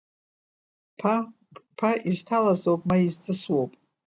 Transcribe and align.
Ԥа, 0.97 1.15
ԥԥа 1.53 1.91
изҭалаз 2.09 2.63
ауп 2.69 2.81
ма 2.89 2.95
изҵысуоуп… 3.05 3.71